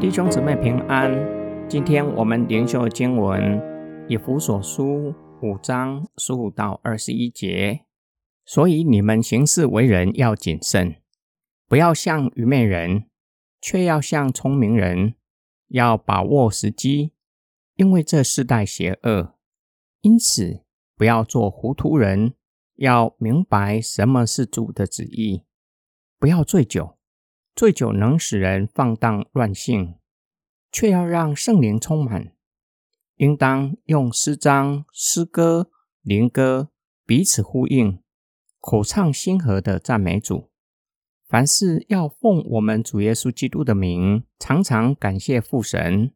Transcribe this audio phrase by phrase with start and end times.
[0.00, 1.12] 弟兄姊妹平安，
[1.68, 3.60] 今天我们灵修经文
[4.08, 7.84] 以弗所书五章十五到二十一节。
[8.44, 10.96] 所以你们行事为人要谨慎，
[11.68, 13.04] 不要像愚昧人，
[13.60, 15.14] 却要像聪明人，
[15.68, 17.12] 要把握时机，
[17.76, 19.34] 因为这世代邪恶。
[20.00, 20.64] 因此，
[20.96, 22.34] 不要做糊涂人，
[22.80, 25.44] 要明白什么是主的旨意。
[26.18, 26.98] 不要醉酒，
[27.54, 29.94] 醉酒能使人放荡乱性。
[30.72, 32.32] 却要让圣灵充满，
[33.16, 35.68] 应当用诗章、诗歌、
[36.00, 36.70] 灵歌
[37.04, 38.00] 彼此呼应，
[38.60, 40.52] 口唱心和的赞美主。
[41.26, 46.12] 凡事要奉我们主耶稣基督的名，常常感谢父神，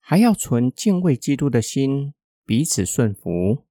[0.00, 3.64] 还要存敬畏基督的心，彼此顺服。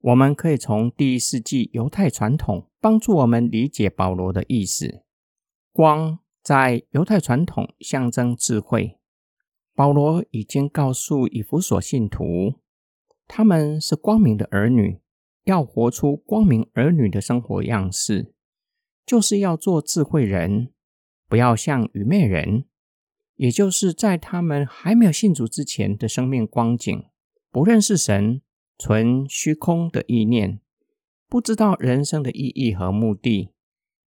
[0.00, 5.02] 我们可以从第一世纪犹太传统帮助我们理解保罗的意思。
[5.72, 8.98] 光在犹太传统象征智慧。
[9.74, 12.54] 保罗已经告诉以弗所信徒，
[13.26, 15.00] 他们是光明的儿女，
[15.44, 18.34] 要活出光明儿女的生活样式，
[19.06, 20.72] 就是要做智慧人，
[21.28, 22.64] 不要像愚昧人，
[23.36, 27.04] 也就是在他们还没有信主之前的生命光景，
[27.50, 28.42] 不认识神，
[28.80, 30.58] 存虚空的意念，
[31.28, 33.50] 不知道人生的意义和目的，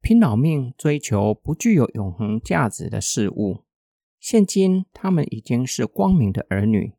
[0.01, 3.65] 拼老命追求不具有永恒价值的事物。
[4.19, 6.93] 现今他们已经是光明的儿女，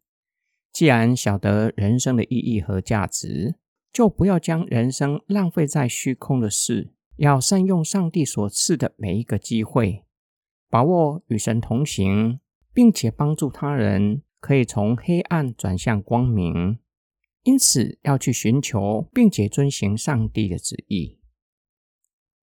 [0.72, 3.56] 既然晓得人生的意义和价值，
[3.92, 10.04] 就不要将人生浪费在虚空的事，要善用上帝所赐的每一个机会，
[10.70, 12.38] 把握与神同行，
[12.72, 16.78] 并且帮助他人可以从黑暗转向光明。
[17.44, 21.18] 因此，要去寻求并且遵行上帝的旨意。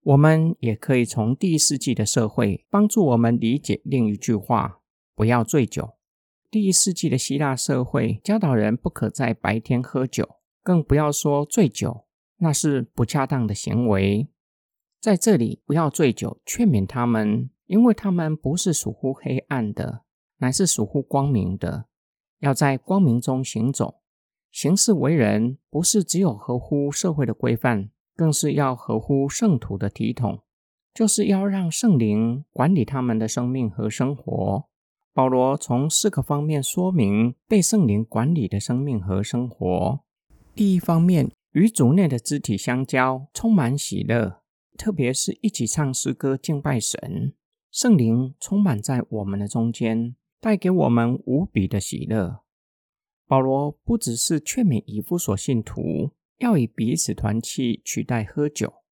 [0.03, 4.81] 我们也可以从第一世纪的社会帮助我们理解另一句话：
[5.15, 5.95] 不要醉酒。
[6.49, 12.05] 第一世纪的希腊社会教导人不可在白天喝酒，更不要说醉酒，
[12.37, 14.27] 那是不恰当的行为。
[14.99, 20.03] 在这里，不要醉酒，劝勉他们，因为他们不是属乎黑暗的，
[20.37, 21.85] 乃是属乎光明的，
[22.39, 24.00] 要在光明中行走，
[24.51, 27.89] 行事为人，不是只有合乎社会的规范。
[28.13, 30.41] 更是要合乎圣徒的体统，
[30.93, 34.65] 就是要让圣灵管理他们的生命和生活。
[35.11, 40.01] 保罗从四个方面说明被圣灵管理的生命和生活。
[40.53, 44.41] 第一方面，与主内的肢体相交，充满喜乐，
[44.77, 47.33] 特别是一起唱诗歌敬拜神，
[47.71, 52.41] 圣灵充满在我们的中间，带给我们无比的喜乐。
[53.31, 56.11] 保罗不只是劝勉以弗所信徒。
[56.39, 58.83] 要以彼此团契取代喝酒，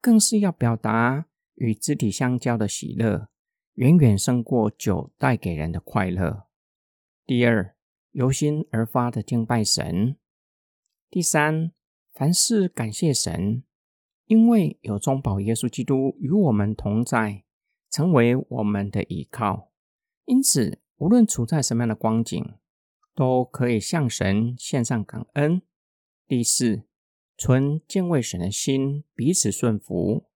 [0.00, 3.28] 更是要表达与肢体相交的喜乐，
[3.74, 6.48] 远远胜过酒带给人的快乐。
[7.24, 7.76] 第二，
[8.10, 10.16] 由心而发的敬拜神。
[11.08, 11.70] 第三，
[12.12, 13.62] 凡事感谢神，
[14.26, 17.44] 因为有中保耶稣基督与我们同在，
[17.88, 19.70] 成为我们的依靠。
[20.24, 22.54] 因此，无论处在什么样的光景，
[23.14, 25.62] 都可以向神献上感恩。
[26.26, 26.84] 第四，
[27.36, 30.26] 存敬畏神的心，彼此顺服。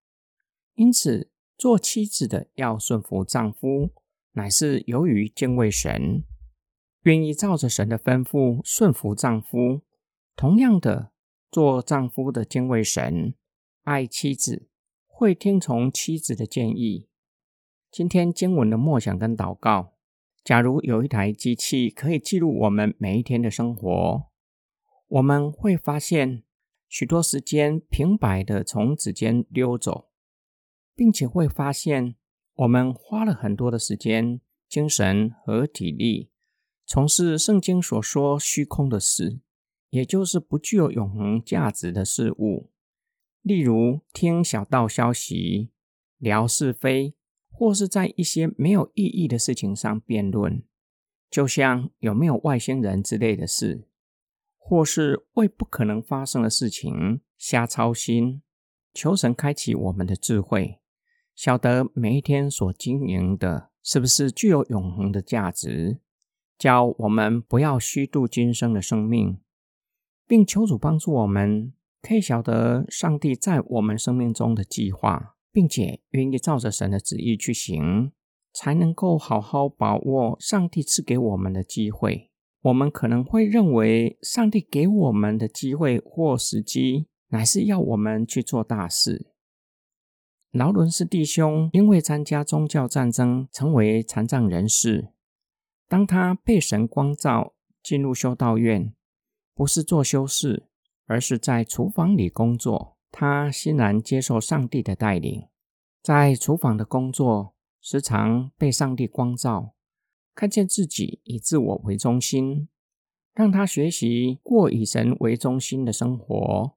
[0.75, 3.93] 因此，做妻子的要顺服丈夫，
[4.33, 6.25] 乃是由于敬畏神，
[7.03, 9.83] 愿意照着神的吩咐顺服丈夫。
[10.35, 11.13] 同样的，
[11.51, 13.35] 做丈夫的敬畏神，
[13.85, 14.69] 爱妻子，
[15.07, 17.09] 会听从妻子的建议。
[17.93, 19.94] 今天经文的默想跟祷告，
[20.45, 24.27] 假如有一台机器可以记录我们每一天的生活。
[25.09, 26.45] 我们会发现
[26.87, 30.11] 许多时间平白的从指尖溜走，
[30.95, 32.17] 并且会发现
[32.57, 36.31] 我们花了很多的时间、精神和体力
[36.87, 39.41] 从事圣经所说虚空的事，
[39.89, 42.71] 也就是不具有永恒价值的事物，
[43.41, 45.71] 例如听小道消息、
[46.19, 47.15] 聊是非，
[47.65, 50.63] 或是在一些没有意义的事情上辩论，
[51.31, 53.89] 就像有没有外星人之类的事。
[54.59, 58.43] 或是为不可能发生的事情瞎操心，
[58.93, 60.79] 求神开启我们的智慧，
[61.35, 66.01] 晓得每一天所经营的是不是具有永恒的价值，
[66.59, 69.39] 教我们不要虚度今生的生命，
[70.27, 71.73] 并求主帮助我们，
[72.03, 78.11] 可以晓得上帝在我们生命中的计划，并且愿意照着神的旨意去行，
[78.53, 82.33] 才能够好好把握上帝赐给我们的机会。
[82.63, 89.31] 我们可能会认为，上帝给我们的机会或时机，乃是要我们去做大事。
[90.51, 95.13] 劳伦斯弟兄因为参加宗教战争，成为残障人士。
[95.89, 98.93] 当他被神光照进入修道院，
[99.55, 100.65] 不是做修士，
[101.07, 102.94] 而是在厨房里工作。
[103.17, 105.47] 他欣然接受上帝的带领，
[106.03, 109.77] 在厨房的工作时常被上帝光照，
[110.35, 112.69] 看见自己以自我为中心，
[113.33, 116.77] 让他学习过以神为中心的生活，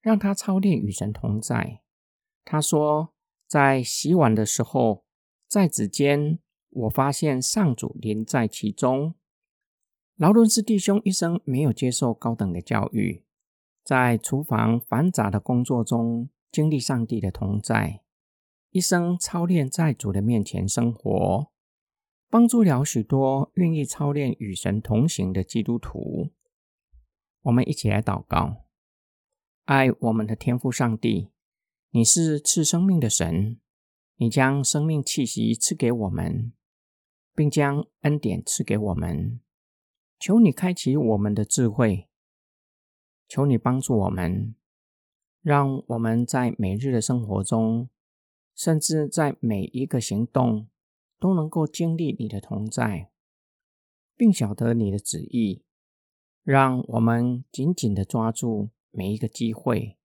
[0.00, 1.82] 让他操练与神同在。
[2.46, 3.12] 他说，
[3.46, 5.04] 在洗碗的时候，
[5.46, 6.38] 在指尖，
[6.70, 9.14] 我发现上主临在其中。
[10.16, 13.22] 劳伦斯弟兄一生没有接受高等的教育。
[13.88, 18.02] 在厨房繁杂的工作中，经历上帝的同在，
[18.68, 21.50] 一生操练在主的面前生活，
[22.28, 26.30] 帮助了许多愿意操练与神同行的基督徒。
[27.44, 28.66] 我们一起来祷告：
[29.64, 31.30] 爱我们的天父上帝，
[31.92, 33.58] 你是赐生命的神，
[34.16, 36.52] 你将生命气息赐给我们，
[37.34, 39.40] 并将恩典赐给我们。
[40.20, 42.04] 求你开启我们的智慧。
[43.28, 44.54] 求你帮助我们，
[45.42, 47.90] 让我们在每日的生活中，
[48.54, 50.66] 甚至在每一个行动，
[51.20, 53.10] 都能够经历你的同在，
[54.16, 55.62] 并晓得你的旨意。
[56.42, 59.98] 让我们紧紧地抓住每一个机会，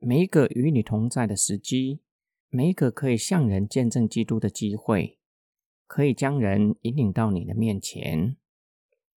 [0.00, 2.00] 每一个与你同在的时机，
[2.48, 5.20] 每一个可以向人见证基督的机会，
[5.86, 8.36] 可以将人引领到你的面前。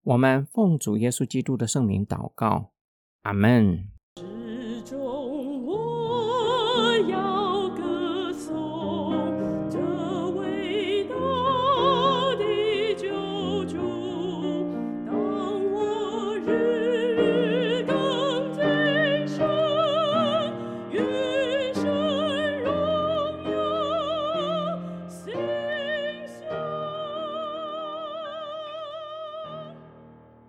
[0.04, 2.74] 我们奉主耶稣基督的圣名祷告。
[3.28, 3.97] Amen.